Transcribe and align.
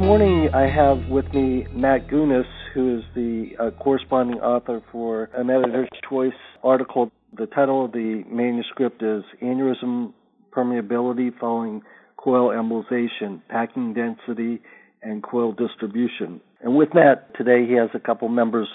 morning 0.00 0.48
I 0.52 0.68
have 0.68 1.08
with 1.08 1.32
me 1.32 1.66
Matt 1.72 2.08
Gounis, 2.08 2.44
who 2.74 2.98
is 2.98 3.04
the 3.14 3.50
uh, 3.58 3.70
corresponding 3.82 4.38
author 4.40 4.82
for 4.92 5.30
an 5.34 5.48
editor's 5.48 5.88
choice 6.08 6.32
article. 6.62 7.10
The 7.36 7.46
title 7.46 7.86
of 7.86 7.92
the 7.92 8.22
manuscript 8.28 9.02
is 9.02 9.22
Aneurysm 9.42 10.12
Permeability 10.50 11.38
Following 11.38 11.82
Coil 12.16 12.50
Embolization, 12.50 13.40
Packing 13.48 13.94
Density, 13.94 14.60
and 15.02 15.22
Coil 15.22 15.52
Distribution. 15.52 16.40
And 16.60 16.76
with 16.76 16.90
Matt 16.94 17.34
today, 17.34 17.66
he 17.66 17.74
has 17.74 17.90
a 17.94 18.00
couple 18.00 18.28
members 18.28 18.68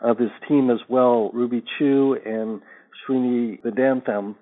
of 0.00 0.18
his 0.18 0.30
team 0.46 0.70
as 0.70 0.80
well, 0.88 1.30
Ruby 1.32 1.62
Chueh 1.80 2.16
and 2.26 2.60
Srini 3.08 3.62
Vedantam. 3.62 4.34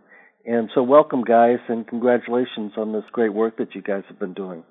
And 0.47 0.69
so, 0.75 0.83
welcome, 0.83 1.23
guys, 1.23 1.59
and 1.69 1.87
congratulations 1.87 2.73
on 2.77 2.93
this 2.93 3.05
great 3.13 3.33
work 3.33 3.59
that 3.59 3.75
you 3.75 3.83
guys 3.83 4.03
have 4.09 4.19
been 4.19 4.35
doing. 4.35 4.65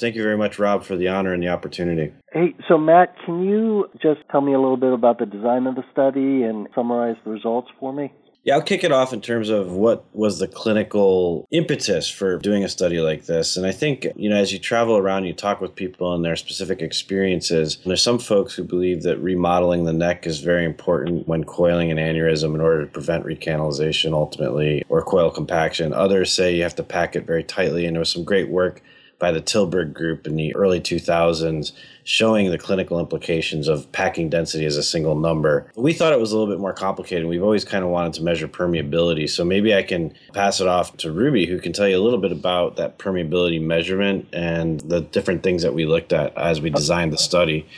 Thank 0.00 0.16
you 0.16 0.22
very 0.22 0.38
much, 0.38 0.58
Rob, 0.58 0.82
for 0.84 0.96
the 0.96 1.08
honor 1.08 1.34
and 1.34 1.42
the 1.42 1.48
opportunity. 1.48 2.12
Hey, 2.32 2.54
so 2.68 2.78
Matt, 2.78 3.14
can 3.24 3.44
you 3.44 3.90
just 4.00 4.20
tell 4.30 4.40
me 4.40 4.54
a 4.54 4.60
little 4.60 4.78
bit 4.78 4.92
about 4.92 5.18
the 5.18 5.26
design 5.26 5.66
of 5.66 5.74
the 5.74 5.84
study 5.92 6.42
and 6.42 6.68
summarize 6.74 7.16
the 7.24 7.30
results 7.30 7.68
for 7.78 7.92
me? 7.92 8.12
Yeah, 8.42 8.54
I'll 8.54 8.62
kick 8.62 8.84
it 8.84 8.92
off 8.92 9.12
in 9.12 9.20
terms 9.20 9.50
of 9.50 9.72
what 9.72 10.06
was 10.14 10.38
the 10.38 10.48
clinical 10.48 11.46
impetus 11.50 12.08
for 12.08 12.38
doing 12.38 12.64
a 12.64 12.70
study 12.70 12.98
like 12.98 13.26
this. 13.26 13.58
And 13.58 13.66
I 13.66 13.72
think, 13.72 14.06
you 14.16 14.30
know, 14.30 14.36
as 14.36 14.50
you 14.50 14.58
travel 14.58 14.96
around, 14.96 15.26
you 15.26 15.34
talk 15.34 15.60
with 15.60 15.74
people 15.74 16.14
and 16.14 16.24
their 16.24 16.36
specific 16.36 16.80
experiences. 16.80 17.76
There's 17.84 18.02
some 18.02 18.18
folks 18.18 18.54
who 18.54 18.64
believe 18.64 19.02
that 19.02 19.18
remodeling 19.18 19.84
the 19.84 19.92
neck 19.92 20.26
is 20.26 20.40
very 20.40 20.64
important 20.64 21.28
when 21.28 21.44
coiling 21.44 21.90
an 21.90 21.98
aneurysm 21.98 22.54
in 22.54 22.62
order 22.62 22.86
to 22.86 22.90
prevent 22.90 23.26
recanalization 23.26 24.14
ultimately 24.14 24.84
or 24.88 25.02
coil 25.02 25.30
compaction. 25.30 25.92
Others 25.92 26.32
say 26.32 26.56
you 26.56 26.62
have 26.62 26.76
to 26.76 26.82
pack 26.82 27.14
it 27.14 27.26
very 27.26 27.44
tightly. 27.44 27.84
And 27.84 27.94
there 27.94 28.00
was 28.00 28.10
some 28.10 28.24
great 28.24 28.48
work 28.48 28.80
by 29.20 29.30
the 29.30 29.40
Tilburg 29.40 29.92
group 29.92 30.26
in 30.26 30.34
the 30.34 30.54
early 30.56 30.80
2000s 30.80 31.72
showing 32.02 32.50
the 32.50 32.58
clinical 32.58 32.98
implications 32.98 33.68
of 33.68 33.90
packing 33.92 34.28
density 34.28 34.64
as 34.64 34.76
a 34.76 34.82
single 34.82 35.14
number. 35.14 35.70
We 35.76 35.92
thought 35.92 36.12
it 36.12 36.18
was 36.18 36.32
a 36.32 36.38
little 36.38 36.52
bit 36.52 36.60
more 36.60 36.72
complicated. 36.72 37.28
We've 37.28 37.42
always 37.42 37.64
kind 37.64 37.84
of 37.84 37.90
wanted 37.90 38.14
to 38.14 38.24
measure 38.24 38.48
permeability. 38.48 39.30
So 39.30 39.44
maybe 39.44 39.74
I 39.74 39.84
can 39.84 40.12
pass 40.32 40.60
it 40.60 40.66
off 40.66 40.96
to 40.96 41.12
Ruby, 41.12 41.46
who 41.46 41.60
can 41.60 41.72
tell 41.72 41.86
you 41.86 41.96
a 41.96 42.02
little 42.02 42.18
bit 42.18 42.32
about 42.32 42.76
that 42.76 42.98
permeability 42.98 43.62
measurement 43.62 44.26
and 44.32 44.80
the 44.80 45.02
different 45.02 45.44
things 45.44 45.62
that 45.62 45.74
we 45.74 45.86
looked 45.86 46.12
at 46.12 46.36
as 46.36 46.60
we 46.60 46.70
designed 46.70 47.12
the 47.12 47.18
study. 47.18 47.68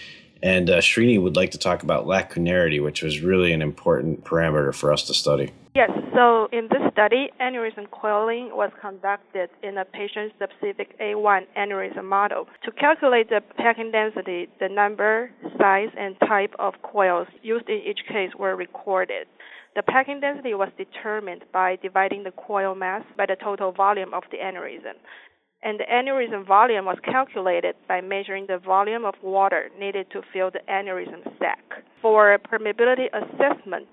And 0.43 0.71
uh, 0.71 0.79
Srini 0.79 1.23
would 1.23 1.37
like 1.37 1.51
to 1.51 1.59
talk 1.59 1.83
about 1.83 2.07
lacunarity, 2.07 2.83
which 2.83 3.03
was 3.03 3.21
really 3.21 3.53
an 3.53 3.63
important 3.63 4.25
parameter 4.25 4.75
for 4.75 4.93
us 4.93 5.05
to 5.09 5.15
study. 5.15 5.53
Yes, 5.75 5.91
so 6.15 6.49
in 6.53 6.69
this 6.71 6.83
study, 6.93 7.31
aneurysm 7.41 7.91
coiling 7.91 8.51
was 8.53 8.71
conducted 8.79 9.49
in 9.63 9.79
a 9.79 9.87
patient 9.87 10.33
specific 10.37 10.99
A1 11.01 11.47
aneurysm 11.57 12.05
model. 12.05 12.47
To 12.65 12.71
calculate 12.73 13.31
the 13.31 13.41
packing 13.57 13.91
density, 13.91 14.51
the 14.61 14.69
number, 14.69 15.31
size, 15.57 15.89
and 15.97 16.15
type 16.29 16.53
of 16.59 16.75
coils 16.83 17.27
used 17.43 17.71
in 17.71 17.81
each 17.87 18.01
case 18.07 18.33
were 18.39 18.55
recorded. 18.55 19.27
The 19.75 19.83
packing 19.83 20.21
density 20.21 20.53
was 20.53 20.69
determined 20.77 21.45
by 21.55 21.77
dividing 21.77 22.25
the 22.25 22.33
coil 22.33 22.75
mass 22.75 23.03
by 23.17 23.25
the 23.25 23.37
total 23.43 23.73
volume 23.73 24.13
of 24.13 24.25
the 24.31 24.37
aneurysm 24.37 25.01
and 25.63 25.79
the 25.79 25.85
aneurysm 25.85 26.47
volume 26.47 26.85
was 26.85 26.99
calculated 27.05 27.75
by 27.89 28.01
measuring 28.01 28.47
the 28.47 28.59
volume 28.59 29.05
of 29.05 29.15
water 29.23 29.71
needed 29.79 30.07
to 30.11 30.21
fill 30.33 30.51
the 30.51 30.61
aneurysm 30.69 31.23
sac. 31.39 31.61
For 32.01 32.39
permeability 32.39 33.07
assessment, 33.13 33.87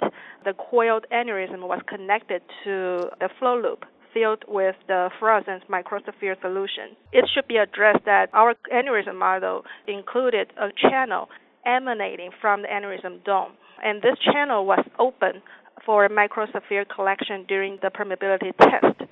the 0.46 0.54
coiled 0.54 1.06
aneurysm 1.14 1.62
was 1.68 1.82
connected 1.88 2.42
to 2.64 3.10
the 3.20 3.30
flow 3.38 3.60
loop 3.62 3.86
filled 4.12 4.44
with 4.48 4.76
the 4.88 5.10
fluorescence 5.20 5.64
microsphere 5.70 6.40
solution. 6.42 6.98
It 7.14 7.30
should 7.32 7.48
be 7.48 7.58
addressed 7.58 8.06
that 8.06 8.30
our 8.34 8.56
aneurysm 8.74 9.16
model 9.16 9.64
included 9.88 10.52
a 10.58 10.70
channel 10.90 11.30
emanating 11.64 12.32
from 12.42 12.64
the 12.64 12.68
aneurysm 12.70 13.24
dome, 13.24 13.52
and 13.84 14.02
this 14.02 14.18
channel 14.34 14.66
was 14.66 14.84
open 14.98 15.44
for 15.86 16.10
microsphere 16.10 16.86
collection 16.90 17.46
during 17.48 17.78
the 17.84 17.90
permeability 17.90 18.52
test 18.58 19.10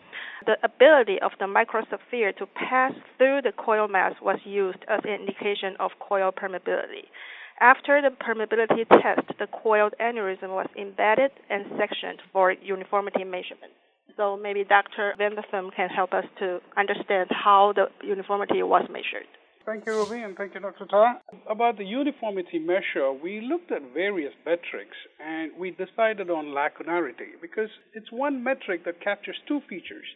the 0.47 0.56
ability 0.63 1.19
of 1.22 1.31
the 1.40 1.46
microsphere 1.46 2.35
to 2.38 2.46
pass 2.47 2.94
through 3.18 3.41
the 3.44 3.52
coil 3.52 3.88
mass 3.88 4.13
was 4.22 4.40
used 4.46 4.80
as 4.88 5.02
an 5.03 5.12
indication 5.12 5.75
of 5.80 5.91
coil 6.00 6.31
permeability. 6.31 7.12
After 7.59 8.02
the 8.02 8.16
permeability 8.16 8.88
test, 8.88 9.28
the 9.40 9.47
coiled 9.47 9.94
aneurysm 10.00 10.50
was 10.50 10.68
embedded 10.80 11.31
and 11.50 11.66
sectioned 11.78 12.22
for 12.31 12.53
uniformity 12.53 13.25
measurement. 13.25 13.74
So 14.16 14.38
maybe 14.38 14.63
Dr. 14.63 15.13
Vedantam 15.19 15.75
can 15.75 15.90
help 15.90 16.13
us 16.13 16.25
to 16.40 16.59
understand 16.78 17.29
how 17.29 17.74
the 17.75 17.88
uniformity 18.06 18.64
was 18.64 18.88
measured. 18.90 19.28
Thank 19.66 19.85
you, 19.85 19.94
Ruby, 19.94 20.22
and 20.24 20.38
thank 20.38 20.53
you, 20.53 20.62
Dr. 20.62 20.85
Tarr. 20.85 21.19
About 21.50 21.78
the 21.78 21.84
uniformity 21.84 22.58
measure, 22.58 23.12
we 23.12 23.41
looked 23.41 23.69
at 23.74 23.81
various 23.94 24.31
metrics 24.46 24.96
and 25.19 25.52
we 25.59 25.72
decided 25.72 26.29
on 26.29 26.56
lacunarity 26.56 27.35
because 27.41 27.69
it's 27.94 28.09
one 28.09 28.41
metric 28.41 28.85
that 28.85 29.02
captures 29.03 29.35
two 29.46 29.59
features. 29.68 30.08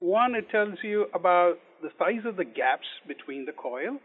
One, 0.00 0.34
it 0.34 0.50
tells 0.50 0.78
you 0.82 1.06
about 1.14 1.54
the 1.82 1.90
size 1.98 2.24
of 2.26 2.36
the 2.36 2.44
gaps 2.44 2.86
between 3.06 3.44
the 3.44 3.52
coil 3.52 3.98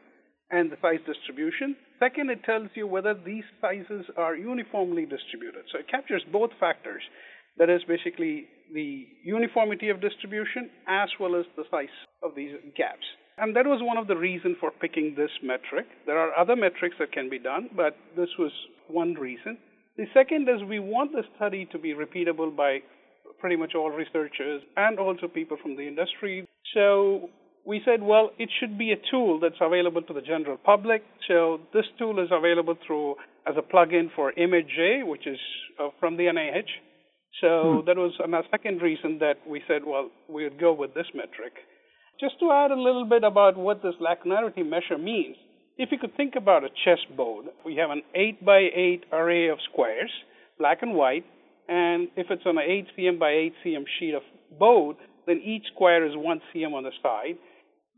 and 0.51 0.71
the 0.71 0.77
size 0.81 0.99
distribution. 1.05 1.75
Second, 1.99 2.29
it 2.29 2.43
tells 2.43 2.69
you 2.75 2.87
whether 2.87 3.13
these 3.13 3.43
sizes 3.61 4.05
are 4.17 4.35
uniformly 4.35 5.05
distributed. 5.05 5.63
So 5.71 5.79
it 5.79 5.89
captures 5.89 6.23
both 6.31 6.51
factors. 6.59 7.01
That 7.57 7.69
is 7.69 7.81
basically 7.87 8.47
the 8.73 9.05
uniformity 9.23 9.89
of 9.89 10.01
distribution 10.01 10.69
as 10.87 11.09
well 11.19 11.35
as 11.35 11.45
the 11.57 11.65
size 11.69 11.87
of 12.23 12.35
these 12.35 12.55
gaps. 12.77 13.05
And 13.37 13.55
that 13.55 13.65
was 13.65 13.79
one 13.81 13.97
of 13.97 14.07
the 14.07 14.17
reasons 14.17 14.57
for 14.59 14.71
picking 14.71 15.15
this 15.15 15.31
metric. 15.43 15.87
There 16.05 16.17
are 16.17 16.37
other 16.37 16.55
metrics 16.55 16.95
that 16.99 17.11
can 17.11 17.29
be 17.29 17.39
done, 17.39 17.69
but 17.75 17.95
this 18.15 18.29
was 18.37 18.51
one 18.87 19.13
reason. 19.13 19.57
The 19.97 20.05
second 20.13 20.47
is 20.49 20.63
we 20.67 20.79
want 20.79 21.11
the 21.11 21.23
study 21.35 21.67
to 21.71 21.79
be 21.79 21.93
repeatable 21.93 22.55
by 22.55 22.79
pretty 23.39 23.55
much 23.55 23.73
all 23.75 23.89
researchers 23.89 24.61
and 24.77 24.99
also 24.99 25.27
people 25.27 25.57
from 25.61 25.75
the 25.75 25.87
industry. 25.87 26.47
So 26.73 27.29
we 27.65 27.81
said, 27.85 28.01
well, 28.01 28.31
it 28.37 28.49
should 28.59 28.77
be 28.77 28.91
a 28.91 28.97
tool 29.11 29.39
that's 29.39 29.61
available 29.61 30.01
to 30.01 30.13
the 30.13 30.21
general 30.21 30.57
public. 30.57 31.03
So 31.27 31.59
this 31.73 31.85
tool 31.97 32.23
is 32.23 32.29
available 32.31 32.75
through 32.85 33.15
as 33.47 33.55
a 33.57 33.61
plugin 33.61 34.09
for 34.15 34.33
ImageJ, 34.33 35.07
which 35.07 35.27
is 35.27 35.39
uh, 35.79 35.89
from 35.99 36.17
the 36.17 36.23
NIH. 36.23 36.69
So 37.41 37.81
hmm. 37.81 37.85
that 37.87 37.97
was 37.97 38.13
a 38.19 38.41
second 38.51 38.81
reason 38.81 39.19
that 39.19 39.35
we 39.47 39.61
said, 39.67 39.81
well, 39.85 40.09
we 40.27 40.43
would 40.43 40.59
go 40.59 40.73
with 40.73 40.93
this 40.93 41.07
metric. 41.13 41.53
Just 42.19 42.39
to 42.39 42.51
add 42.51 42.71
a 42.71 42.75
little 42.75 43.05
bit 43.05 43.23
about 43.23 43.55
what 43.55 43.81
this 43.81 43.93
lacunarity 44.01 44.67
measure 44.67 44.97
means, 44.97 45.37
if 45.77 45.89
you 45.91 45.97
could 45.97 46.17
think 46.17 46.33
about 46.35 46.65
a 46.65 46.69
chessboard, 46.83 47.45
we 47.65 47.77
have 47.77 47.89
an 47.91 48.01
8 48.13 48.43
by 48.43 48.67
8 48.75 49.03
array 49.13 49.47
of 49.47 49.59
squares, 49.71 50.11
black 50.57 50.79
and 50.81 50.93
white, 50.93 51.23
and 51.69 52.07
if 52.15 52.31
it's 52.31 52.41
on 52.47 52.57
an 52.57 52.63
8 52.67 52.87
cm 52.97 53.19
by 53.19 53.29
8 53.29 53.53
cm 53.63 53.85
sheet 53.99 54.15
of 54.15 54.23
board, 54.57 54.97
then 55.27 55.39
each 55.45 55.65
square 55.73 56.03
is 56.03 56.13
1 56.15 56.41
cm 56.53 56.73
on 56.73 56.83
the 56.83 56.91
side. 57.03 57.37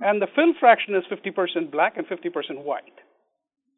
And 0.01 0.21
the 0.21 0.27
fill 0.35 0.53
fraction 0.59 0.93
is 0.93 1.05
50% 1.09 1.71
black 1.71 1.95
and 1.95 2.05
50% 2.05 2.63
white. 2.65 2.99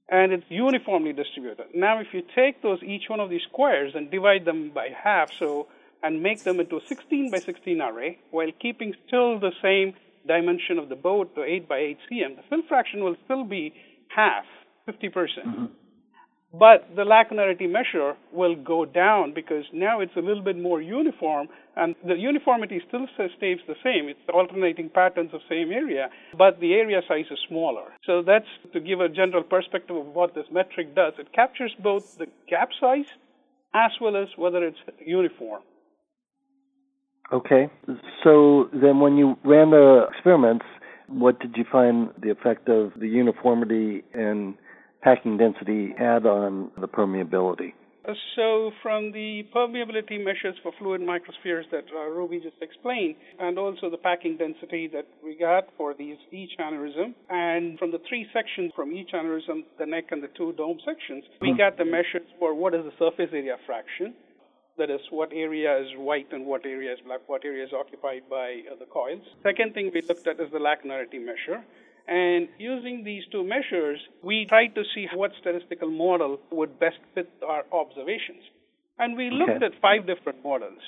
And 0.09 0.33
it's 0.33 0.45
uniformly 0.49 1.13
distributed. 1.13 1.67
Now, 1.75 1.99
if 1.99 2.07
you 2.11 2.23
take 2.35 2.63
those 2.63 2.81
each 2.81 3.03
one 3.07 3.19
of 3.19 3.29
these 3.29 3.43
squares 3.49 3.93
and 3.93 4.09
divide 4.09 4.45
them 4.45 4.71
by 4.73 4.89
half, 4.89 5.31
so 5.37 5.67
and 6.01 6.23
make 6.23 6.43
them 6.43 6.59
into 6.59 6.77
a 6.77 6.81
16 6.87 7.29
by 7.29 7.39
16 7.39 7.79
array, 7.79 8.17
while 8.31 8.51
keeping 8.59 8.93
still 9.07 9.39
the 9.39 9.51
same 9.61 9.93
dimension 10.27 10.79
of 10.79 10.89
the 10.89 10.95
board, 10.95 11.29
the 11.35 11.43
8 11.43 11.69
by 11.69 11.77
8 11.77 11.97
cm, 12.11 12.35
the 12.35 12.43
fill 12.49 12.63
fraction 12.67 13.03
will 13.03 13.15
still 13.25 13.43
be 13.43 13.73
half, 14.07 14.45
50%. 14.89 15.13
percent 15.13 15.47
mm 15.47 15.55
hmm 15.55 15.82
but 16.53 16.88
the 16.96 17.02
lacunarity 17.02 17.69
measure 17.69 18.16
will 18.31 18.56
go 18.56 18.86
down 18.86 19.34
because 19.34 19.66
now 19.74 20.00
it's 20.00 20.16
a 20.16 20.19
little 20.19 20.44
bit 20.44 20.58
more 20.58 20.82
uniform 20.82 21.47
and 21.76 21.96
the 22.05 22.14
uniformity 22.16 22.79
still 22.88 23.08
stays 23.16 23.58
the 23.67 23.76
same. 23.84 24.08
It's 24.08 24.20
alternating 24.32 24.90
patterns 24.90 25.32
of 25.34 25.41
same 25.50 25.72
area, 25.72 26.09
but 26.38 26.59
the 26.59 26.73
area 26.73 27.02
size 27.08 27.26
is 27.32 27.40
smaller. 27.47 27.85
So 28.05 28.22
that's 28.22 28.46
to 28.73 28.79
give 28.79 29.00
a 29.00 29.09
general 29.09 29.41
perspective 29.41 29.96
of 29.96 30.05
what 30.08 30.35
this 30.35 30.46
metric 30.52 30.94
does. 30.94 31.14
It 31.17 31.34
captures 31.34 31.73
both 31.82 32.20
the 32.20 32.28
gap 32.47 32.70
size 32.79 33.09
as 33.73 33.91
well 33.99 34.16
as 34.16 34.28
whether 34.38 34.64
it's 34.64 34.78
uniform. 35.03 35.64
Okay. 37.32 37.67
So 38.23 38.70
then 38.72 38.99
when 38.99 39.17
you 39.17 39.38
ran 39.44 39.72
the 39.72 40.06
experiments, 40.14 40.66
what 41.08 41.40
did 41.40 41.56
you 41.58 41.66
find 41.72 42.09
the 42.22 42.29
effect 42.29 42.70
of 42.70 42.91
the 42.99 43.08
uniformity 43.08 44.03
and 44.14 44.53
packing 45.03 45.38
density 45.38 45.94
add 46.00 46.26
on 46.26 46.72
the 46.79 46.88
permeability? 46.88 47.73
So, 48.35 48.72
from 48.82 49.14
the 49.14 49.44
permeability 49.55 50.22
measures 50.22 50.55
for 50.61 50.73
fluid 50.78 51.00
microspheres 51.00 51.64
that 51.72 51.85
uh, 51.96 52.09
Ruby 52.09 52.41
just 52.41 52.61
explained, 52.61 53.16
and 53.40 53.58
also 53.58 53.90
the 53.90 53.97
packing 53.97 54.35
density 54.35 54.90
that 54.91 55.08
we 55.23 55.38
got 55.38 55.70
for 55.78 55.94
these 55.94 56.17
each 56.29 56.52
aneurysm, 56.59 57.14
and 57.29 57.79
from 57.79 57.91
the 57.91 58.00
three 58.09 58.28
sections 58.34 58.73
from 58.76 58.91
each 58.91 59.11
aneurysm, 59.14 59.64
the 59.79 59.85
neck 59.85 60.05
and 60.11 60.22
the 60.22 60.28
two 60.35 60.52
dome 60.53 60.79
sections, 60.85 61.23
we 61.40 61.52
hmm. 61.52 61.58
got 61.58 61.78
the 61.78 61.85
measures 61.85 62.28
for 62.40 62.53
what 62.53 62.73
is 62.73 62.84
the 62.84 62.91
surface 62.99 63.29
area 63.32 63.56
fraction, 63.66 64.14
that 64.78 64.90
is, 64.90 64.99
what 65.09 65.32
area 65.32 65.79
is 65.79 65.88
white 65.96 66.28
and 66.34 66.46
what 66.46 66.66
area 66.66 66.91
is 66.91 66.99
black, 67.06 67.22
what 67.28 67.46
area 67.46 67.64
is 67.64 67.72
occupied 67.72 68.23
by 68.29 68.64
uh, 68.70 68.76
the 68.79 68.85
coils. 68.85 69.23
Second 69.44 69.73
thing 69.73 69.91
we 69.94 70.02
looked 70.02 70.28
at 70.28 70.41
is 70.41 70.52
the 70.52 70.59
lacunarity 70.59 71.23
measure. 71.23 71.64
And 72.08 72.50
using 72.58 73.03
these 73.03 73.23
two 73.32 73.44
measures, 73.44 74.00
we 74.23 74.46
tried 74.50 74.76
to 74.76 74.84
see 74.94 75.08
what 75.14 75.32
statistical 75.40 75.90
model 75.90 76.40
would 76.52 76.79
best 76.79 76.97
fit 77.16 77.29
our 77.47 77.64
observations. 77.72 78.44
And 79.00 79.16
we 79.16 79.29
looked 79.29 79.64
okay. 79.64 79.66
at 79.66 79.82
five 79.82 80.05
different 80.05 80.44
models. 80.44 80.79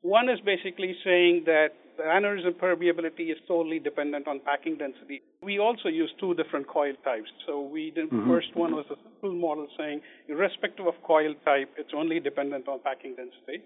One 0.00 0.28
is 0.28 0.40
basically 0.40 0.96
saying 1.04 1.44
that 1.46 1.68
the 1.96 2.04
aneurysm 2.04 2.54
permeability 2.54 3.30
is 3.30 3.38
solely 3.46 3.78
dependent 3.78 4.26
on 4.26 4.40
packing 4.40 4.76
density. 4.76 5.22
We 5.42 5.58
also 5.58 5.88
used 5.88 6.14
two 6.18 6.34
different 6.34 6.66
coil 6.66 6.94
types. 7.04 7.30
So 7.46 7.60
we 7.60 7.90
did 7.90 8.10
mm-hmm. 8.10 8.28
first 8.28 8.48
one 8.54 8.74
was 8.74 8.86
a 8.90 8.96
simple 9.04 9.34
model 9.34 9.68
saying 9.78 10.00
irrespective 10.28 10.86
of 10.86 10.94
coil 11.06 11.34
type, 11.44 11.70
it's 11.76 11.92
only 11.94 12.18
dependent 12.18 12.66
on 12.66 12.80
packing 12.80 13.14
density. 13.14 13.62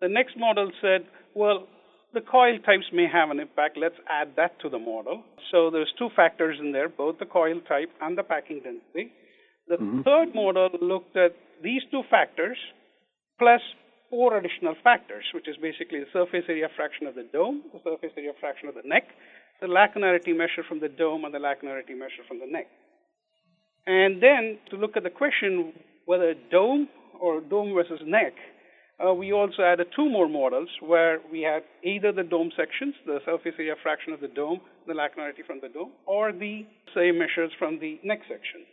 The 0.00 0.08
next 0.08 0.36
model 0.38 0.70
said, 0.80 1.06
well, 1.34 1.66
the 2.14 2.20
coil 2.20 2.58
types 2.64 2.86
may 2.92 3.06
have 3.12 3.30
an 3.30 3.40
impact. 3.40 3.76
Let's 3.76 3.98
add 4.08 4.34
that 4.36 4.58
to 4.60 4.68
the 4.68 4.78
model. 4.78 5.22
So 5.50 5.70
there's 5.70 5.92
two 5.98 6.08
factors 6.14 6.58
in 6.60 6.72
there, 6.72 6.88
both 6.88 7.18
the 7.18 7.26
coil 7.26 7.60
type 7.68 7.90
and 8.00 8.16
the 8.16 8.22
packing 8.22 8.60
density. 8.62 9.12
The 9.68 9.76
mm-hmm. 9.76 10.02
third 10.02 10.34
model 10.34 10.70
looked 10.80 11.16
at 11.16 11.34
these 11.62 11.82
two 11.90 12.02
factors 12.10 12.56
plus 13.38 13.60
four 14.10 14.36
additional 14.36 14.74
factors, 14.84 15.24
which 15.34 15.48
is 15.48 15.56
basically 15.56 16.00
the 16.00 16.10
surface 16.12 16.44
area 16.48 16.68
fraction 16.76 17.06
of 17.06 17.14
the 17.14 17.26
dome, 17.32 17.62
the 17.72 17.80
surface 17.82 18.12
area 18.16 18.32
fraction 18.38 18.68
of 18.68 18.74
the 18.74 18.86
neck, 18.86 19.04
the 19.60 19.66
lacunarity 19.66 20.36
measure 20.36 20.62
from 20.68 20.80
the 20.80 20.88
dome, 20.88 21.24
and 21.24 21.34
the 21.34 21.38
lacunarity 21.38 21.96
measure 21.98 22.22
from 22.28 22.38
the 22.38 22.46
neck. 22.46 22.66
And 23.86 24.22
then 24.22 24.58
to 24.70 24.76
look 24.76 24.96
at 24.96 25.02
the 25.02 25.10
question 25.10 25.72
whether 26.06 26.34
dome 26.50 26.88
or 27.20 27.40
dome 27.40 27.74
versus 27.74 28.00
neck, 28.06 28.34
uh, 29.02 29.12
we 29.12 29.32
also 29.32 29.62
added 29.62 29.88
two 29.94 30.08
more 30.08 30.28
models 30.28 30.68
where 30.80 31.20
we 31.32 31.42
had 31.42 31.62
either 31.82 32.12
the 32.12 32.22
dome 32.22 32.50
sections, 32.56 32.94
the 33.06 33.18
surface 33.24 33.54
area 33.58 33.74
fraction 33.82 34.12
of 34.12 34.20
the 34.20 34.28
dome, 34.28 34.60
the 34.86 34.92
lacunarity 34.92 35.44
from 35.46 35.60
the 35.60 35.68
dome, 35.68 35.92
or 36.06 36.32
the 36.32 36.64
same 36.94 37.18
measures 37.18 37.50
from 37.58 37.78
the 37.80 37.98
neck 38.04 38.20
sections. 38.28 38.66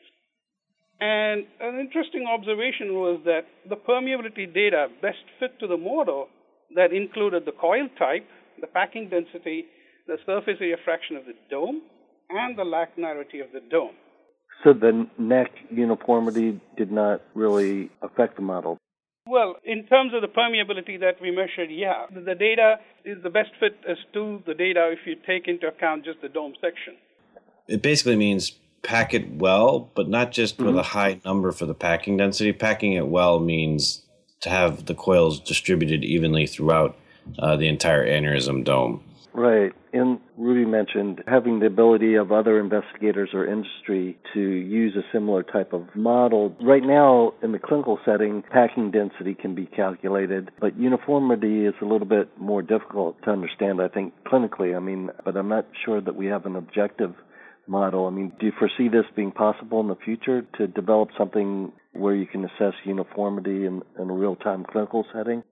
And 0.99 1.45
an 1.59 1.79
interesting 1.79 2.27
observation 2.27 2.93
was 2.93 3.19
that 3.25 3.47
the 3.67 3.75
permeability 3.75 4.53
data 4.53 4.87
best 5.01 5.25
fit 5.39 5.59
to 5.59 5.67
the 5.67 5.77
model 5.77 6.27
that 6.75 6.93
included 6.93 7.45
the 7.45 7.53
coil 7.53 7.87
type, 7.97 8.27
the 8.59 8.67
packing 8.67 9.09
density, 9.09 9.65
the 10.05 10.17
surface 10.27 10.57
area 10.61 10.77
fraction 10.85 11.15
of 11.15 11.25
the 11.25 11.33
dome, 11.49 11.81
and 12.29 12.55
the 12.57 12.63
lacunarity 12.63 13.43
of 13.43 13.51
the 13.51 13.61
dome. 13.71 13.95
So 14.63 14.73
the 14.73 15.07
neck 15.17 15.51
uniformity 15.71 16.61
did 16.77 16.91
not 16.91 17.21
really 17.33 17.89
affect 18.03 18.35
the 18.35 18.43
model. 18.43 18.77
Well, 19.27 19.57
in 19.63 19.85
terms 19.85 20.13
of 20.13 20.21
the 20.21 20.27
permeability 20.27 20.99
that 20.99 21.21
we 21.21 21.31
measured, 21.31 21.69
yeah, 21.69 22.05
the 22.09 22.35
data 22.35 22.77
is 23.05 23.21
the 23.21 23.29
best 23.29 23.51
fit 23.59 23.77
as 23.87 23.97
to 24.13 24.41
the 24.45 24.53
data 24.53 24.91
if 24.91 24.99
you 25.05 25.15
take 25.15 25.47
into 25.47 25.67
account 25.67 26.05
just 26.05 26.21
the 26.21 26.29
dome 26.29 26.53
section. 26.59 26.95
It 27.67 27.81
basically 27.81 28.15
means 28.15 28.53
pack 28.81 29.13
it 29.13 29.31
well, 29.35 29.91
but 29.95 30.09
not 30.09 30.31
just 30.31 30.57
mm-hmm. 30.57 30.67
with 30.67 30.77
a 30.77 30.83
high 30.83 31.21
number 31.23 31.51
for 31.51 31.65
the 31.65 31.75
packing 31.75 32.17
density. 32.17 32.51
Packing 32.51 32.93
it 32.93 33.07
well 33.07 33.39
means 33.39 34.01
to 34.41 34.49
have 34.49 34.87
the 34.87 34.95
coils 34.95 35.39
distributed 35.39 36.03
evenly 36.03 36.47
throughout 36.47 36.97
uh, 37.37 37.55
the 37.55 37.67
entire 37.67 38.05
aneurysm 38.05 38.63
dome. 38.63 39.03
Right. 39.33 39.71
And 39.93 40.19
Rudy 40.37 40.65
mentioned 40.65 41.23
having 41.27 41.59
the 41.59 41.65
ability 41.65 42.15
of 42.15 42.31
other 42.31 42.59
investigators 42.59 43.29
or 43.33 43.45
industry 43.45 44.17
to 44.33 44.39
use 44.39 44.95
a 44.95 45.03
similar 45.13 45.43
type 45.43 45.73
of 45.73 45.87
model. 45.95 46.55
Right 46.61 46.83
now, 46.83 47.33
in 47.41 47.51
the 47.51 47.59
clinical 47.59 47.99
setting, 48.05 48.43
packing 48.51 48.91
density 48.91 49.33
can 49.33 49.55
be 49.55 49.65
calculated, 49.65 50.51
but 50.59 50.77
uniformity 50.77 51.65
is 51.65 51.73
a 51.81 51.85
little 51.85 52.07
bit 52.07 52.29
more 52.37 52.61
difficult 52.61 53.21
to 53.23 53.31
understand, 53.31 53.81
I 53.81 53.87
think, 53.87 54.13
clinically. 54.25 54.75
I 54.75 54.79
mean, 54.79 55.11
but 55.23 55.37
I'm 55.37 55.49
not 55.49 55.65
sure 55.85 56.01
that 56.01 56.15
we 56.15 56.27
have 56.27 56.45
an 56.45 56.55
objective 56.55 57.13
model. 57.67 58.07
I 58.07 58.09
mean, 58.09 58.33
do 58.39 58.47
you 58.47 58.51
foresee 58.57 58.89
this 58.89 59.05
being 59.15 59.31
possible 59.31 59.79
in 59.79 59.87
the 59.87 59.95
future 59.95 60.41
to 60.57 60.67
develop 60.67 61.09
something 61.17 61.71
where 61.93 62.15
you 62.15 62.25
can 62.25 62.45
assess 62.45 62.73
uniformity 62.85 63.65
in, 63.65 63.81
in 63.99 64.09
a 64.09 64.13
real 64.13 64.35
time 64.35 64.65
clinical 64.69 65.05
setting? 65.13 65.43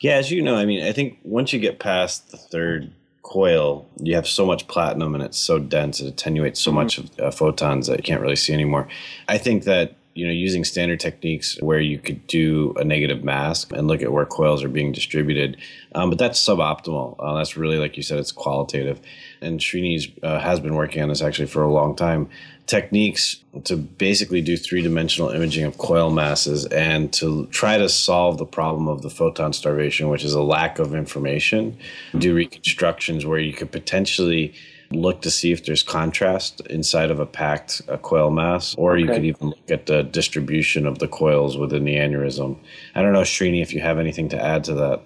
Yeah, 0.00 0.14
as 0.14 0.30
you 0.30 0.42
know, 0.42 0.56
I 0.56 0.64
mean, 0.64 0.82
I 0.82 0.92
think 0.92 1.18
once 1.22 1.52
you 1.52 1.60
get 1.60 1.78
past 1.78 2.30
the 2.30 2.38
third 2.38 2.92
coil, 3.22 3.86
you 4.02 4.14
have 4.14 4.26
so 4.26 4.46
much 4.46 4.66
platinum 4.68 5.14
and 5.14 5.22
it's 5.22 5.38
so 5.38 5.58
dense, 5.58 6.00
it 6.00 6.08
attenuates 6.08 6.60
so 6.60 6.70
mm-hmm. 6.70 6.76
much 6.76 6.98
of 6.98 7.10
uh, 7.20 7.30
photons 7.30 7.86
that 7.86 7.98
you 7.98 8.02
can't 8.02 8.20
really 8.20 8.36
see 8.36 8.52
anymore. 8.52 8.88
I 9.28 9.38
think 9.38 9.64
that 9.64 9.94
you 10.14 10.26
know, 10.26 10.32
using 10.32 10.64
standard 10.64 10.98
techniques 10.98 11.56
where 11.60 11.78
you 11.78 11.98
could 11.98 12.26
do 12.26 12.74
a 12.76 12.84
negative 12.84 13.22
mask 13.22 13.72
and 13.72 13.86
look 13.86 14.02
at 14.02 14.12
where 14.12 14.26
coils 14.26 14.64
are 14.64 14.68
being 14.68 14.92
distributed. 14.92 15.56
Um, 15.94 16.10
but 16.10 16.18
that's 16.18 16.42
suboptimal. 16.42 17.16
Uh, 17.18 17.34
that's 17.34 17.56
really, 17.56 17.78
like 17.78 17.96
you 17.96 18.02
said, 18.02 18.18
it's 18.18 18.32
qualitative. 18.32 19.00
And 19.40 19.60
Srini 19.60 20.12
uh, 20.22 20.40
has 20.40 20.58
been 20.58 20.74
working 20.74 21.02
on 21.02 21.08
this 21.08 21.22
actually 21.22 21.46
for 21.46 21.62
a 21.62 21.72
long 21.72 21.94
time. 21.94 22.28
Techniques 22.66 23.36
to 23.64 23.76
basically 23.76 24.40
do 24.40 24.56
three 24.56 24.82
dimensional 24.82 25.30
imaging 25.30 25.64
of 25.64 25.78
coil 25.78 26.10
masses 26.10 26.66
and 26.66 27.12
to 27.14 27.46
try 27.46 27.78
to 27.78 27.88
solve 27.88 28.38
the 28.38 28.46
problem 28.46 28.88
of 28.88 29.02
the 29.02 29.10
photon 29.10 29.52
starvation, 29.52 30.08
which 30.08 30.24
is 30.24 30.34
a 30.34 30.42
lack 30.42 30.78
of 30.78 30.94
information. 30.94 31.76
Do 32.18 32.34
reconstructions 32.34 33.26
where 33.26 33.40
you 33.40 33.52
could 33.52 33.72
potentially 33.72 34.54
look 34.92 35.22
to 35.22 35.30
see 35.30 35.52
if 35.52 35.64
there's 35.64 35.82
contrast 35.82 36.60
inside 36.62 37.10
of 37.10 37.20
a 37.20 37.26
packed 37.26 37.80
a 37.88 37.96
coil 37.96 38.30
mass, 38.30 38.74
or 38.76 38.92
okay. 38.92 39.02
you 39.02 39.06
could 39.06 39.24
even 39.24 39.48
look 39.48 39.70
at 39.70 39.86
the 39.86 40.02
distribution 40.02 40.86
of 40.86 40.98
the 40.98 41.08
coils 41.08 41.56
within 41.56 41.84
the 41.84 41.94
aneurysm. 41.94 42.58
I 42.94 43.02
don't 43.02 43.12
know, 43.12 43.22
Srini, 43.22 43.62
if 43.62 43.72
you 43.72 43.80
have 43.80 43.98
anything 43.98 44.28
to 44.30 44.42
add 44.42 44.64
to 44.64 44.74
that. 44.74 45.02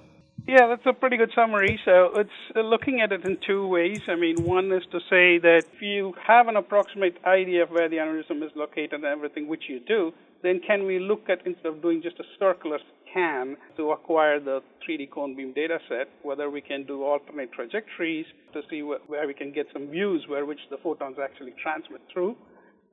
Yeah, 0.46 0.66
that's 0.66 0.84
a 0.84 0.92
pretty 0.92 1.16
good 1.16 1.30
summary. 1.34 1.80
So 1.84 2.10
it's 2.16 2.30
uh, 2.54 2.60
looking 2.60 3.00
at 3.00 3.12
it 3.12 3.24
in 3.24 3.38
two 3.46 3.66
ways. 3.66 4.00
I 4.08 4.16
mean, 4.16 4.44
one 4.44 4.72
is 4.72 4.82
to 4.90 5.00
say 5.08 5.38
that 5.38 5.64
if 5.72 5.80
you 5.80 6.14
have 6.26 6.48
an 6.48 6.56
approximate 6.56 7.16
idea 7.24 7.62
of 7.62 7.70
where 7.70 7.88
the 7.88 7.96
aneurysm 7.96 8.42
is 8.44 8.50
located 8.54 8.94
and 8.94 9.04
everything, 9.04 9.48
which 9.48 9.64
you 9.68 9.80
do, 9.80 10.12
then 10.42 10.60
can 10.60 10.84
we 10.84 10.98
look 10.98 11.30
at 11.30 11.46
instead 11.46 11.66
of 11.66 11.80
doing 11.80 12.02
just 12.02 12.18
a 12.20 12.24
circular 12.38 12.78
can 13.14 13.56
to 13.76 13.92
acquire 13.92 14.40
the 14.40 14.60
3D 14.86 15.10
cone 15.10 15.36
beam 15.36 15.52
data 15.54 15.78
set, 15.88 16.08
whether 16.22 16.50
we 16.50 16.60
can 16.60 16.84
do 16.84 17.04
alternate 17.04 17.52
trajectories 17.52 18.26
to 18.52 18.60
see 18.68 18.80
wh- 18.80 19.08
where 19.08 19.26
we 19.26 19.34
can 19.34 19.52
get 19.52 19.66
some 19.72 19.86
views 19.86 20.24
where 20.28 20.44
which 20.44 20.60
the 20.70 20.76
photons 20.82 21.16
actually 21.22 21.54
transmit 21.62 22.02
through. 22.12 22.36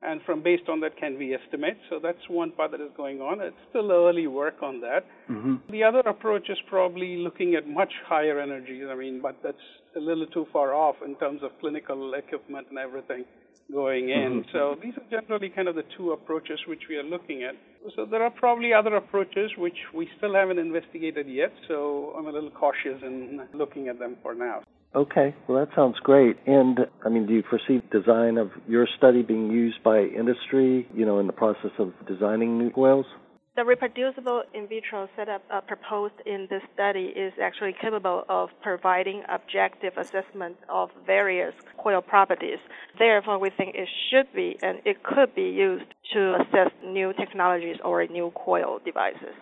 And 0.04 0.20
from 0.26 0.42
based 0.42 0.68
on 0.68 0.80
that, 0.80 0.96
can 0.96 1.16
we 1.16 1.32
estimate? 1.32 1.76
So 1.88 2.00
that's 2.02 2.18
one 2.28 2.50
part 2.50 2.72
that 2.72 2.80
is 2.80 2.90
going 2.96 3.20
on. 3.20 3.40
It's 3.40 3.54
still 3.70 3.92
early 3.92 4.26
work 4.26 4.56
on 4.60 4.80
that. 4.80 5.04
Mm-hmm. 5.30 5.70
The 5.70 5.84
other 5.84 6.00
approach 6.00 6.50
is 6.50 6.58
probably 6.68 7.18
looking 7.18 7.54
at 7.54 7.68
much 7.68 7.92
higher 8.04 8.40
energies. 8.40 8.86
I 8.90 8.96
mean, 8.96 9.20
but 9.22 9.36
that's 9.44 9.56
a 9.96 10.00
little 10.00 10.26
too 10.26 10.46
far 10.52 10.74
off 10.74 10.96
in 11.04 11.14
terms 11.16 11.42
of 11.44 11.50
clinical 11.60 12.14
equipment 12.14 12.66
and 12.70 12.78
everything 12.78 13.24
going 13.72 14.10
in. 14.10 14.42
Mm-hmm. 14.42 14.50
So 14.52 14.76
these 14.82 14.94
are 14.96 15.20
generally 15.20 15.50
kind 15.50 15.68
of 15.68 15.76
the 15.76 15.84
two 15.96 16.10
approaches 16.12 16.58
which 16.66 16.82
we 16.88 16.96
are 16.96 17.04
looking 17.04 17.44
at. 17.44 17.54
So 17.96 18.06
there 18.06 18.22
are 18.22 18.30
probably 18.30 18.72
other 18.72 18.94
approaches 18.96 19.50
which 19.58 19.78
we 19.92 20.08
still 20.16 20.34
haven't 20.34 20.58
investigated 20.58 21.28
yet, 21.28 21.52
so 21.66 22.14
I'm 22.16 22.26
a 22.26 22.30
little 22.30 22.50
cautious 22.50 23.02
in 23.02 23.40
looking 23.52 23.88
at 23.88 23.98
them 23.98 24.16
for 24.22 24.34
now. 24.34 24.62
Okay, 24.94 25.34
well 25.48 25.64
that 25.64 25.74
sounds 25.74 25.98
great. 26.00 26.36
And 26.46 26.80
I 27.04 27.08
mean, 27.08 27.26
do 27.26 27.32
you 27.32 27.42
foresee 27.48 27.82
design 27.90 28.36
of 28.38 28.50
your 28.68 28.86
study 28.98 29.22
being 29.22 29.50
used 29.50 29.82
by 29.82 30.02
industry, 30.02 30.86
you 30.94 31.06
know, 31.06 31.18
in 31.18 31.26
the 31.26 31.32
process 31.32 31.72
of 31.78 31.92
designing 32.06 32.58
new 32.58 32.70
coils? 32.70 33.06
The 33.54 33.64
reproducible 33.64 34.44
in 34.54 34.66
vitro 34.66 35.10
setup 35.14 35.42
uh, 35.50 35.60
proposed 35.60 36.14
in 36.24 36.46
this 36.48 36.62
study 36.72 37.12
is 37.14 37.34
actually 37.42 37.74
capable 37.78 38.24
of 38.30 38.48
providing 38.62 39.24
objective 39.28 39.92
assessment 39.98 40.56
of 40.70 40.88
various 41.04 41.52
coil 41.76 42.00
properties. 42.00 42.58
Therefore, 42.98 43.38
we 43.38 43.50
think 43.50 43.74
it 43.74 43.90
should 44.10 44.32
be 44.34 44.56
and 44.62 44.78
it 44.86 45.02
could 45.02 45.34
be 45.34 45.50
used 45.50 45.91
to 46.12 46.34
assess 46.40 46.70
new 46.84 47.12
technologies 47.12 47.76
or 47.84 48.06
new 48.06 48.32
coil 48.34 48.78
devices. 48.84 49.34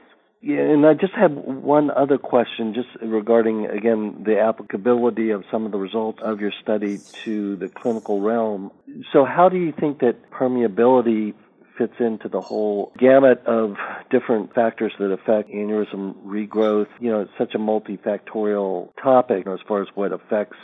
Yeah, 0.43 0.61
and 0.61 0.87
I 0.87 0.95
just 0.95 1.13
have 1.21 1.33
one 1.33 1.91
other 1.91 2.17
question, 2.17 2.73
just 2.73 2.89
regarding 3.03 3.67
again 3.67 4.23
the 4.25 4.41
applicability 4.41 5.31
of 5.31 5.45
some 5.51 5.67
of 5.67 5.73
the 5.73 5.79
results 5.79 6.19
of 6.25 6.41
your 6.41 6.53
study 6.63 7.01
to 7.27 7.57
the 7.57 7.69
clinical 7.69 8.23
realm. 8.23 8.71
So, 9.13 9.27
how 9.27 9.51
do 9.51 9.59
you 9.59 9.75
think 9.79 9.99
that 10.01 10.31
permeability 10.31 11.35
fits 11.81 11.95
into 11.99 12.29
the 12.29 12.43
whole 12.43 12.93
gamut 12.99 13.43
of 13.47 13.75
different 14.11 14.55
factors 14.55 14.93
that 14.99 15.11
affect 15.11 15.49
aneurysm 15.49 16.15
regrowth. 16.27 16.89
You 17.01 17.11
know, 17.11 17.21
it's 17.23 17.31
such 17.39 17.55
a 17.55 17.59
multifactorial 17.59 18.91
topic 19.03 19.47
as 19.47 19.61
far 19.67 19.81
as 19.81 19.89
what 19.95 20.13
affects 20.13 20.59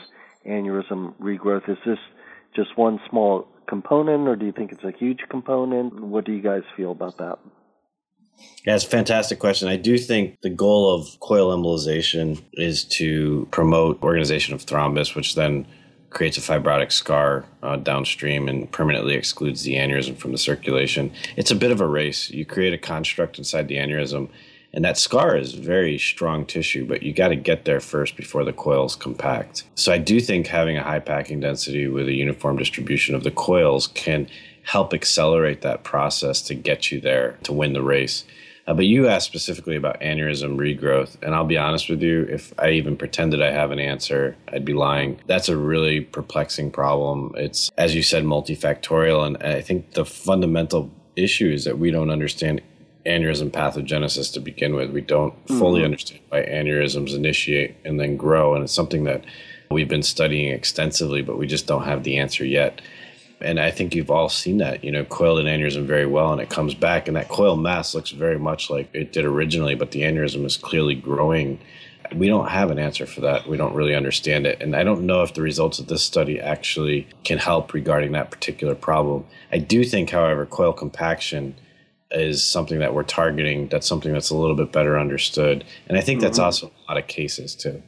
aneurysm 0.46 1.14
regrowth. 1.18 1.70
Is 1.70 1.78
this 1.86 1.98
just 2.54 2.76
one 2.76 3.00
small 3.08 3.48
component, 3.66 4.28
or 4.28 4.36
do 4.36 4.46
you 4.46 4.52
think 4.52 4.72
it's 4.72 4.84
a 4.84 4.92
huge 4.92 5.20
component? 5.28 6.00
What 6.00 6.24
do 6.24 6.32
you 6.32 6.42
guys 6.42 6.62
feel 6.76 6.92
about 6.92 7.18
that? 7.18 7.38
Yeah, 8.66 8.74
it's 8.74 8.84
a 8.84 8.88
fantastic 8.88 9.38
question. 9.38 9.68
I 9.68 9.76
do 9.76 9.96
think 9.96 10.40
the 10.42 10.50
goal 10.50 10.94
of 10.94 11.18
coil 11.20 11.56
embolization 11.56 12.42
is 12.52 12.84
to 12.84 13.48
promote 13.50 14.02
organization 14.02 14.54
of 14.54 14.66
thrombus, 14.66 15.14
which 15.14 15.34
then 15.34 15.66
creates 16.10 16.38
a 16.38 16.40
fibrotic 16.40 16.92
scar 16.92 17.44
uh, 17.62 17.76
downstream 17.76 18.48
and 18.48 18.70
permanently 18.70 19.14
excludes 19.14 19.62
the 19.62 19.74
aneurysm 19.74 20.16
from 20.16 20.32
the 20.32 20.38
circulation. 20.38 21.12
It's 21.36 21.50
a 21.50 21.54
bit 21.54 21.70
of 21.70 21.80
a 21.80 21.86
race. 21.86 22.30
You 22.30 22.44
create 22.44 22.72
a 22.72 22.78
construct 22.78 23.38
inside 23.38 23.68
the 23.68 23.76
aneurysm, 23.76 24.28
And 24.76 24.84
that 24.84 24.98
scar 24.98 25.34
is 25.38 25.54
very 25.54 25.96
strong 25.96 26.44
tissue, 26.44 26.86
but 26.86 27.02
you 27.02 27.14
got 27.14 27.28
to 27.28 27.36
get 27.36 27.64
there 27.64 27.80
first 27.80 28.14
before 28.14 28.44
the 28.44 28.52
coils 28.52 28.94
compact. 28.94 29.64
So 29.74 29.90
I 29.90 29.96
do 29.96 30.20
think 30.20 30.48
having 30.48 30.76
a 30.76 30.82
high 30.82 30.98
packing 30.98 31.40
density 31.40 31.88
with 31.88 32.06
a 32.08 32.12
uniform 32.12 32.58
distribution 32.58 33.14
of 33.14 33.24
the 33.24 33.30
coils 33.30 33.86
can 33.86 34.28
help 34.64 34.92
accelerate 34.92 35.62
that 35.62 35.82
process 35.82 36.42
to 36.42 36.54
get 36.54 36.92
you 36.92 37.00
there 37.00 37.38
to 37.44 37.54
win 37.54 37.72
the 37.72 37.82
race. 37.82 38.24
Uh, 38.66 38.74
but 38.74 38.84
you 38.84 39.08
asked 39.08 39.26
specifically 39.26 39.76
about 39.76 39.98
aneurysm 40.02 40.58
regrowth, 40.58 41.16
and 41.22 41.34
I'll 41.34 41.46
be 41.46 41.56
honest 41.56 41.88
with 41.88 42.02
you, 42.02 42.24
if 42.24 42.52
I 42.58 42.72
even 42.72 42.98
pretended 42.98 43.40
I 43.40 43.52
have 43.52 43.70
an 43.70 43.78
answer, 43.78 44.36
I'd 44.52 44.66
be 44.66 44.74
lying. 44.74 45.18
That's 45.26 45.48
a 45.48 45.56
really 45.56 46.02
perplexing 46.02 46.70
problem. 46.70 47.32
It's, 47.36 47.70
as 47.78 47.94
you 47.94 48.02
said, 48.02 48.24
multifactorial, 48.24 49.24
and 49.24 49.36
I 49.38 49.62
think 49.62 49.92
the 49.92 50.04
fundamental 50.04 50.90
issue 51.14 51.48
is 51.48 51.64
that 51.64 51.78
we 51.78 51.90
don't 51.90 52.10
understand 52.10 52.60
aneurysm 53.06 53.50
pathogenesis 53.50 54.32
to 54.34 54.40
begin 54.40 54.74
with. 54.74 54.90
We 54.90 55.00
don't 55.00 55.34
mm-hmm. 55.44 55.58
fully 55.58 55.84
understand 55.84 56.20
why 56.28 56.42
aneurysms 56.42 57.14
initiate 57.14 57.76
and 57.84 58.00
then 58.00 58.16
grow, 58.16 58.54
and 58.54 58.64
it's 58.64 58.72
something 58.72 59.04
that 59.04 59.24
we've 59.70 59.88
been 59.88 60.02
studying 60.02 60.52
extensively, 60.52 61.22
but 61.22 61.38
we 61.38 61.46
just 61.46 61.66
don't 61.66 61.84
have 61.84 62.04
the 62.04 62.18
answer 62.18 62.44
yet. 62.44 62.80
And 63.40 63.60
I 63.60 63.70
think 63.70 63.94
you've 63.94 64.10
all 64.10 64.28
seen 64.28 64.58
that, 64.58 64.82
you 64.82 64.90
know, 64.90 65.04
coiled 65.04 65.40
an 65.40 65.46
aneurysm 65.46 65.84
very 65.84 66.06
well, 66.06 66.32
and 66.32 66.40
it 66.40 66.50
comes 66.50 66.74
back, 66.74 67.06
and 67.06 67.16
that 67.16 67.28
coil 67.28 67.56
mass 67.56 67.94
looks 67.94 68.10
very 68.10 68.38
much 68.38 68.70
like 68.70 68.88
it 68.92 69.12
did 69.12 69.24
originally, 69.24 69.74
but 69.74 69.90
the 69.90 70.02
aneurysm 70.02 70.44
is 70.44 70.56
clearly 70.56 70.94
growing. 70.94 71.60
We 72.14 72.28
don't 72.28 72.48
have 72.48 72.70
an 72.70 72.78
answer 72.78 73.04
for 73.04 73.20
that. 73.22 73.48
We 73.48 73.56
don't 73.56 73.74
really 73.74 73.94
understand 73.94 74.46
it. 74.46 74.62
And 74.62 74.76
I 74.76 74.84
don't 74.84 75.06
know 75.06 75.22
if 75.22 75.34
the 75.34 75.42
results 75.42 75.78
of 75.78 75.88
this 75.88 76.04
study 76.04 76.40
actually 76.40 77.08
can 77.24 77.38
help 77.38 77.74
regarding 77.74 78.12
that 78.12 78.30
particular 78.30 78.76
problem. 78.76 79.26
I 79.52 79.58
do 79.58 79.84
think, 79.84 80.10
however, 80.10 80.46
coil 80.46 80.72
compaction 80.72 81.56
is 82.10 82.44
something 82.44 82.78
that 82.78 82.94
we're 82.94 83.02
targeting. 83.02 83.68
That's 83.68 83.86
something 83.86 84.12
that's 84.12 84.30
a 84.30 84.36
little 84.36 84.56
bit 84.56 84.72
better 84.72 84.98
understood. 84.98 85.64
And 85.88 85.98
I 85.98 86.00
think 86.00 86.18
mm-hmm. 86.18 86.26
that's 86.26 86.38
also 86.38 86.68
a 86.68 86.92
lot 86.92 87.02
of 87.02 87.06
cases 87.08 87.54
too. 87.54 87.82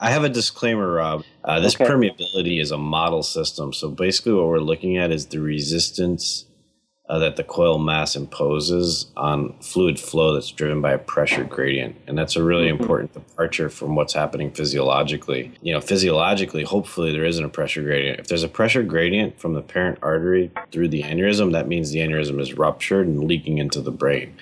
I 0.00 0.10
have 0.10 0.24
a 0.24 0.28
disclaimer, 0.28 0.92
Rob. 0.92 1.24
Uh, 1.44 1.60
this 1.60 1.74
okay. 1.76 1.84
permeability 1.86 2.60
is 2.60 2.70
a 2.70 2.78
model 2.78 3.22
system. 3.22 3.72
So 3.72 3.90
basically, 3.90 4.32
what 4.32 4.46
we're 4.46 4.58
looking 4.58 4.96
at 4.98 5.10
is 5.10 5.26
the 5.26 5.40
resistance 5.40 6.46
uh, 7.08 7.18
that 7.18 7.36
the 7.36 7.44
coil 7.44 7.78
mass 7.78 8.16
imposes 8.16 9.06
on 9.16 9.52
fluid 9.60 10.00
flow 10.00 10.32
that's 10.32 10.50
driven 10.50 10.80
by 10.80 10.92
a 10.92 10.98
pressure 10.98 11.44
gradient. 11.44 11.94
And 12.06 12.16
that's 12.16 12.34
a 12.34 12.42
really 12.42 12.68
mm-hmm. 12.68 12.80
important 12.80 13.12
departure 13.12 13.68
from 13.68 13.94
what's 13.94 14.14
happening 14.14 14.50
physiologically. 14.50 15.52
You 15.60 15.74
know, 15.74 15.82
physiologically, 15.82 16.62
hopefully 16.62 17.12
there 17.12 17.26
isn't 17.26 17.44
a 17.44 17.50
pressure 17.50 17.82
gradient. 17.82 18.20
If 18.20 18.28
there's 18.28 18.42
a 18.42 18.48
pressure 18.48 18.82
gradient 18.82 19.38
from 19.38 19.52
the 19.52 19.60
parent 19.60 19.98
artery 20.00 20.50
through 20.72 20.88
the 20.88 21.02
aneurysm, 21.02 21.52
that 21.52 21.68
means 21.68 21.90
the 21.90 21.98
aneurysm 21.98 22.40
is 22.40 22.54
ruptured 22.54 23.06
and 23.06 23.24
leaking 23.24 23.58
into 23.58 23.82
the 23.82 23.90
brain. 23.90 24.34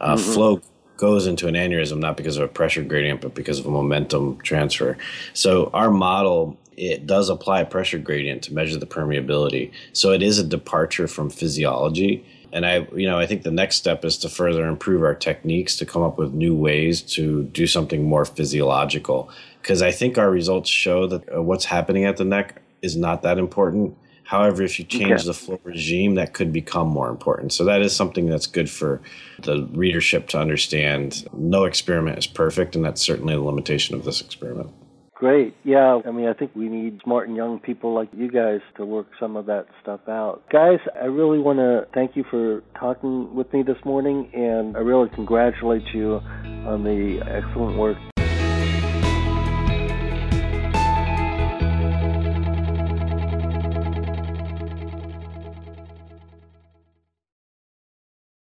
Uh, 0.00 0.14
mm-hmm. 0.14 0.32
Flow 0.32 0.60
goes 0.96 1.26
into 1.26 1.48
an 1.48 1.54
aneurysm 1.54 1.98
not 1.98 2.16
because 2.16 2.36
of 2.36 2.44
a 2.44 2.48
pressure 2.48 2.82
gradient 2.82 3.20
but 3.20 3.34
because 3.34 3.58
of 3.58 3.66
a 3.66 3.70
momentum 3.70 4.38
transfer 4.42 4.96
so 5.32 5.68
our 5.74 5.90
model 5.90 6.56
it 6.76 7.06
does 7.06 7.28
apply 7.28 7.60
a 7.60 7.66
pressure 7.66 7.98
gradient 7.98 8.42
to 8.42 8.54
measure 8.54 8.78
the 8.78 8.86
permeability 8.86 9.70
so 9.92 10.12
it 10.12 10.22
is 10.22 10.38
a 10.38 10.44
departure 10.44 11.06
from 11.06 11.30
physiology 11.30 12.24
and 12.52 12.66
i 12.66 12.86
you 12.94 13.06
know 13.06 13.18
i 13.18 13.26
think 13.26 13.42
the 13.42 13.50
next 13.50 13.76
step 13.76 14.04
is 14.04 14.18
to 14.18 14.28
further 14.28 14.66
improve 14.66 15.02
our 15.02 15.14
techniques 15.14 15.76
to 15.76 15.86
come 15.86 16.02
up 16.02 16.18
with 16.18 16.32
new 16.32 16.54
ways 16.54 17.00
to 17.00 17.44
do 17.44 17.66
something 17.66 18.04
more 18.04 18.24
physiological 18.24 19.30
because 19.60 19.82
i 19.82 19.90
think 19.90 20.18
our 20.18 20.30
results 20.30 20.68
show 20.68 21.06
that 21.06 21.22
uh, 21.34 21.42
what's 21.42 21.64
happening 21.64 22.04
at 22.04 22.16
the 22.16 22.24
neck 22.24 22.60
is 22.82 22.96
not 22.96 23.22
that 23.22 23.38
important 23.38 23.96
However, 24.24 24.62
if 24.62 24.78
you 24.78 24.84
change 24.86 25.12
okay. 25.12 25.26
the 25.26 25.34
flow 25.34 25.60
regime, 25.64 26.14
that 26.14 26.32
could 26.32 26.52
become 26.52 26.88
more 26.88 27.08
important. 27.08 27.52
So 27.52 27.64
that 27.64 27.82
is 27.82 27.94
something 27.94 28.26
that's 28.26 28.46
good 28.46 28.70
for 28.70 29.02
the 29.42 29.68
readership 29.72 30.28
to 30.28 30.38
understand. 30.38 31.28
No 31.34 31.64
experiment 31.64 32.18
is 32.18 32.26
perfect, 32.26 32.74
and 32.74 32.84
that's 32.84 33.02
certainly 33.02 33.34
the 33.34 33.42
limitation 33.42 33.94
of 33.94 34.04
this 34.04 34.22
experiment. 34.22 34.70
Great. 35.14 35.54
Yeah, 35.62 36.00
I 36.04 36.10
mean, 36.10 36.26
I 36.26 36.32
think 36.32 36.54
we 36.56 36.68
need 36.68 37.00
smart 37.04 37.28
and 37.28 37.36
young 37.36 37.60
people 37.60 37.94
like 37.94 38.08
you 38.12 38.30
guys 38.30 38.60
to 38.76 38.84
work 38.84 39.06
some 39.20 39.36
of 39.36 39.46
that 39.46 39.66
stuff 39.80 40.00
out. 40.08 40.42
Guys, 40.50 40.80
I 41.00 41.06
really 41.06 41.38
want 41.38 41.58
to 41.58 41.86
thank 41.94 42.16
you 42.16 42.24
for 42.30 42.62
talking 42.78 43.34
with 43.34 43.52
me 43.52 43.62
this 43.62 43.78
morning, 43.84 44.30
and 44.34 44.76
I 44.76 44.80
really 44.80 45.08
congratulate 45.14 45.84
you 45.94 46.14
on 46.14 46.82
the 46.82 47.20
excellent 47.26 47.78
work 47.78 47.96